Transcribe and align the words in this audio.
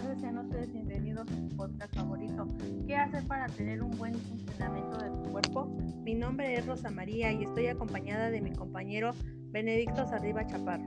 tardes, 0.00 0.20
sean 0.20 0.38
ustedes 0.38 0.72
bienvenidos 0.72 1.28
a 1.28 1.34
su 1.34 1.56
podcast 1.56 1.94
favorito. 1.94 2.48
¿Qué 2.86 2.96
hacer 2.96 3.22
para 3.26 3.46
tener 3.48 3.82
un 3.82 3.90
buen 3.98 4.14
funcionamiento 4.14 4.96
de 4.98 5.10
tu 5.10 5.30
cuerpo? 5.30 5.66
Mi 6.04 6.14
nombre 6.14 6.54
es 6.54 6.66
Rosa 6.66 6.90
María 6.90 7.32
y 7.32 7.44
estoy 7.44 7.66
acompañada 7.66 8.30
de 8.30 8.40
mi 8.40 8.50
compañero 8.52 9.10
Benedicto 9.50 10.06
Sarriba 10.08 10.46
Chaparro. 10.46 10.84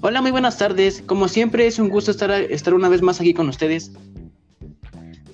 Hola, 0.00 0.22
muy 0.22 0.30
buenas 0.30 0.58
tardes. 0.58 1.02
Como 1.02 1.26
siempre 1.26 1.66
es 1.66 1.80
un 1.80 1.88
gusto 1.88 2.12
estar, 2.12 2.30
estar 2.30 2.72
una 2.74 2.88
vez 2.88 3.02
más 3.02 3.20
aquí 3.20 3.34
con 3.34 3.48
ustedes. 3.48 3.92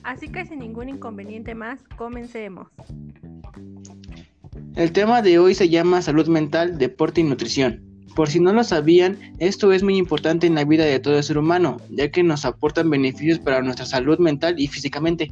Así 0.03 0.29
que 0.29 0.47
sin 0.47 0.61
ningún 0.61 0.89
inconveniente 0.89 1.55
más, 1.55 1.83
comencemos. 1.99 2.69
El 4.75 4.93
tema 4.93 5.21
de 5.21 5.39
hoy 5.39 5.55
se 5.55 5.69
llama 5.69 6.01
salud 6.01 6.29
mental, 6.29 6.79
deporte 6.79 7.21
y 7.21 7.25
nutrición. 7.25 7.88
Por 8.15 8.29
si 8.29 8.41
no 8.41 8.53
lo 8.53 8.65
sabían, 8.65 9.19
esto 9.39 9.73
es 9.73 9.83
muy 9.83 9.97
importante 9.97 10.47
en 10.47 10.55
la 10.55 10.65
vida 10.65 10.85
de 10.85 10.99
todo 10.99 11.23
ser 11.23 11.39
humano, 11.39 11.77
ya 11.91 12.11
que 12.11 12.23
nos 12.23 12.45
aportan 12.45 12.91
beneficios 12.91 13.39
para 13.39 13.63
nuestra 13.63 13.87
salud 13.87 14.19
mental 14.19 14.59
y 14.59 14.67
físicamente. 14.67 15.31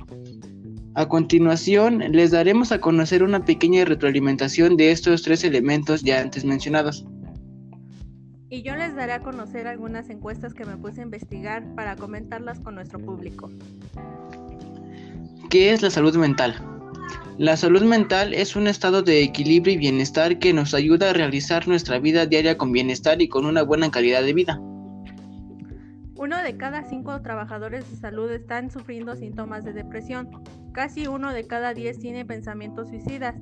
A 0.94 1.08
continuación, 1.08 1.98
les 2.12 2.30
daremos 2.30 2.72
a 2.72 2.80
conocer 2.80 3.22
una 3.22 3.44
pequeña 3.44 3.84
retroalimentación 3.84 4.76
de 4.76 4.92
estos 4.92 5.22
tres 5.22 5.44
elementos 5.44 6.02
ya 6.02 6.20
antes 6.20 6.44
mencionados. 6.44 7.04
Y 8.48 8.62
yo 8.62 8.76
les 8.76 8.94
daré 8.94 9.12
a 9.12 9.20
conocer 9.20 9.66
algunas 9.66 10.08
encuestas 10.08 10.54
que 10.54 10.64
me 10.64 10.76
puse 10.76 11.00
a 11.00 11.04
investigar 11.04 11.74
para 11.74 11.96
comentarlas 11.96 12.60
con 12.60 12.76
nuestro 12.76 12.98
público. 12.98 13.50
¿Qué 15.50 15.72
es 15.72 15.82
la 15.82 15.90
salud 15.90 16.16
mental? 16.16 16.75
La 17.38 17.54
salud 17.58 17.82
mental 17.82 18.32
es 18.32 18.56
un 18.56 18.66
estado 18.66 19.02
de 19.02 19.22
equilibrio 19.22 19.74
y 19.74 19.76
bienestar 19.76 20.38
que 20.38 20.54
nos 20.54 20.72
ayuda 20.72 21.10
a 21.10 21.12
realizar 21.12 21.68
nuestra 21.68 21.98
vida 21.98 22.24
diaria 22.24 22.56
con 22.56 22.72
bienestar 22.72 23.20
y 23.20 23.28
con 23.28 23.44
una 23.44 23.62
buena 23.62 23.90
calidad 23.90 24.22
de 24.22 24.32
vida. 24.32 24.58
Uno 26.14 26.42
de 26.42 26.56
cada 26.56 26.82
cinco 26.88 27.20
trabajadores 27.20 27.90
de 27.90 27.96
salud 27.98 28.32
están 28.32 28.70
sufriendo 28.70 29.14
síntomas 29.16 29.66
de 29.66 29.74
depresión. 29.74 30.30
Casi 30.72 31.08
uno 31.08 31.30
de 31.34 31.46
cada 31.46 31.74
diez 31.74 31.98
tiene 31.98 32.24
pensamientos 32.24 32.88
suicidas. 32.88 33.34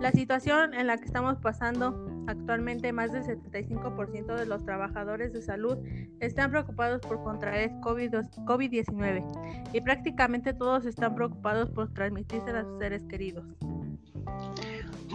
La 0.00 0.10
situación 0.10 0.74
en 0.74 0.88
la 0.88 0.98
que 0.98 1.04
estamos 1.04 1.38
pasando 1.38 2.10
actualmente, 2.28 2.92
más 2.92 3.12
del 3.12 3.24
75% 3.24 4.36
de 4.36 4.46
los 4.46 4.64
trabajadores 4.64 5.32
de 5.32 5.42
salud 5.42 5.78
están 6.20 6.50
preocupados 6.50 7.00
por 7.00 7.22
contraer 7.24 7.70
COVID-19 7.80 9.70
y 9.72 9.80
prácticamente 9.80 10.52
todos 10.52 10.84
están 10.84 11.14
preocupados 11.14 11.70
por 11.70 11.92
transmitirse 11.94 12.50
a 12.50 12.64
sus 12.64 12.78
seres 12.78 13.02
queridos. 13.08 13.44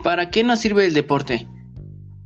¿Para 0.03 0.30
qué 0.30 0.44
nos 0.44 0.59
sirve 0.59 0.86
el 0.86 0.94
deporte? 0.94 1.47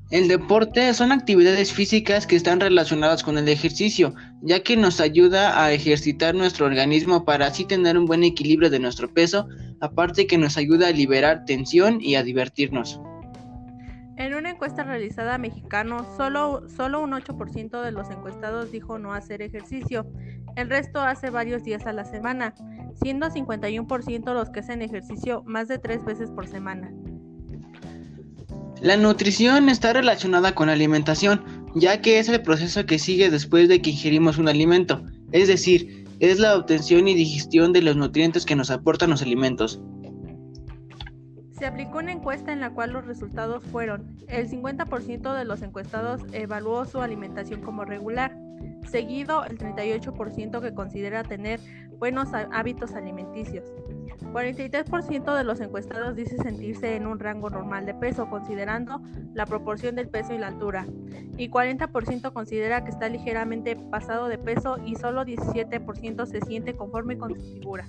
El 0.10 0.30
deporte 0.30 0.94
son 0.94 1.12
actividades 1.12 1.74
físicas 1.74 2.26
que 2.26 2.38
están 2.38 2.62
relacionadas 2.62 3.24
con 3.24 3.38
el 3.38 3.50
ejercicio, 3.50 4.16
ya 4.42 4.64
que 4.64 4.78
nos 4.78 5.02
ayuda 5.02 5.62
a 5.62 5.74
ejercitar 5.74 6.34
nuestro 6.34 6.66
organismo 6.66 7.26
para 7.26 7.48
así 7.48 7.66
tener 7.66 7.98
un 7.98 8.06
buen 8.06 8.24
equilibrio 8.24 8.70
de 8.70 8.80
nuestro 8.80 9.14
peso, 9.14 9.50
aparte 9.82 10.26
que 10.26 10.38
nos 10.38 10.56
ayuda 10.56 10.88
a 10.88 10.92
liberar 10.92 11.44
tensión 11.44 12.00
y 12.00 12.16
a 12.16 12.24
divertirnos. 12.24 13.02
En 14.18 14.34
una 14.34 14.50
encuesta 14.50 14.84
realizada 14.84 15.36
a 15.36 15.38
mexicanos, 15.38 16.08
solo, 16.18 16.64
solo 16.76 17.02
un 17.02 17.12
8% 17.12 17.84
de 17.84 17.92
los 17.92 18.10
encuestados 18.10 18.72
dijo 18.72 18.98
no 18.98 19.14
hacer 19.14 19.44
ejercicio, 19.44 20.08
el 20.56 20.70
resto 20.70 21.00
hace 21.00 21.30
varios 21.30 21.64
días 21.64 21.86
a 21.86 21.94
la 21.94 22.04
semana, 22.04 22.56
siendo 23.02 23.28
51% 23.28 24.34
los 24.34 24.50
que 24.50 24.62
hacen 24.62 24.82
ejercicio 24.82 25.44
más 25.46 25.68
de 25.68 25.78
tres 25.78 26.04
veces 26.04 26.32
por 26.32 26.48
semana. 26.48 26.92
La 28.82 28.98
nutrición 28.98 29.70
está 29.70 29.94
relacionada 29.94 30.56
con 30.56 30.68
la 30.68 30.74
alimentación, 30.74 31.44
ya 31.76 32.02
que 32.02 32.18
es 32.18 32.28
el 32.28 32.42
proceso 32.42 32.88
que 32.88 32.98
sigue 32.98 33.30
después 33.30 33.70
de 33.70 33.82
que 33.82 33.92
ingerimos 33.92 34.40
un 34.40 34.50
alimento, 34.50 35.04
es 35.32 35.48
decir, 35.48 36.06
es 36.20 36.40
la 36.40 36.56
obtención 36.56 37.08
y 37.08 37.14
digestión 37.14 37.72
de 37.72 37.84
los 37.84 37.96
nutrientes 37.96 38.46
que 38.46 38.56
nos 38.56 38.72
aportan 38.72 39.12
los 39.12 39.22
alimentos. 39.22 39.80
Se 41.58 41.66
aplicó 41.66 41.98
una 41.98 42.12
encuesta 42.12 42.54
en 42.54 42.60
la 42.60 42.70
cual 42.70 42.92
los 42.92 43.06
resultados 43.08 43.64
fueron, 43.64 44.16
el 44.28 44.48
50% 44.48 45.36
de 45.36 45.44
los 45.44 45.64
encuestados 45.64 46.22
evaluó 46.32 46.86
su 46.86 47.02
alimentación 47.02 47.62
como 47.62 47.84
regular, 47.84 48.38
seguido 48.88 49.44
el 49.44 49.58
38% 49.58 50.62
que 50.62 50.74
considera 50.76 51.24
tener 51.24 51.60
buenos 51.98 52.30
hábitos 52.34 52.94
alimenticios. 52.94 53.66
43% 54.34 55.36
de 55.36 55.44
los 55.44 55.60
encuestados 55.60 56.16
dice 56.16 56.38
sentirse 56.38 56.96
en 56.96 57.08
un 57.08 57.18
rango 57.18 57.50
normal 57.50 57.88
de 57.88 57.96
peso, 57.96 58.30
considerando 58.30 59.02
la 59.34 59.48
proporción 59.48 59.96
del 59.96 60.10
peso 60.10 60.36
y 60.36 60.38
la 60.38 60.48
altura, 60.48 60.86
y 61.38 61.50
40% 61.50 62.34
considera 62.34 62.84
que 62.84 62.92
está 62.92 63.10
ligeramente 63.10 63.76
pasado 63.76 64.28
de 64.28 64.38
peso 64.38 64.78
y 64.86 64.96
solo 64.96 65.24
17% 65.24 66.26
se 66.28 66.42
siente 66.42 66.76
conforme 66.76 67.18
con 67.18 67.34
su 67.34 67.42
figura. 67.54 67.88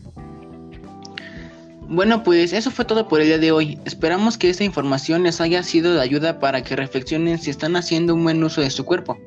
Bueno, 1.90 2.22
pues 2.22 2.52
eso 2.52 2.70
fue 2.70 2.84
todo 2.84 3.08
por 3.08 3.22
el 3.22 3.28
día 3.28 3.38
de 3.38 3.50
hoy. 3.50 3.78
Esperamos 3.86 4.36
que 4.36 4.50
esta 4.50 4.62
información 4.62 5.22
les 5.22 5.40
haya 5.40 5.62
sido 5.62 5.94
de 5.94 6.02
ayuda 6.02 6.38
para 6.38 6.62
que 6.62 6.76
reflexionen 6.76 7.38
si 7.38 7.48
están 7.48 7.76
haciendo 7.76 8.14
un 8.14 8.24
buen 8.24 8.44
uso 8.44 8.60
de 8.60 8.68
su 8.68 8.84
cuerpo. 8.84 9.18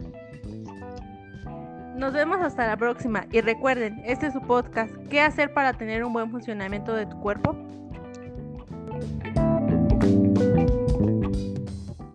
Nos 1.96 2.14
vemos 2.14 2.40
hasta 2.42 2.68
la 2.68 2.78
próxima 2.78 3.26
y 3.32 3.42
recuerden, 3.42 4.02
este 4.06 4.28
es 4.28 4.34
su 4.34 4.42
podcast, 4.42 4.92
¿qué 5.10 5.22
hacer 5.22 5.54
para 5.54 5.74
tener 5.74 6.04
un 6.04 6.14
buen 6.14 6.30
funcionamiento 6.30 6.94
de 6.94 7.08
tu 7.08 7.20
cuerpo? 7.20 7.56